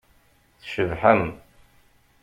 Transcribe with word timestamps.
Tcebḥem. 0.61 1.23